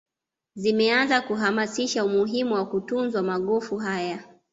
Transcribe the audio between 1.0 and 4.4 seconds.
kuhamasisha umuhimu wa kutunzwa magofu haya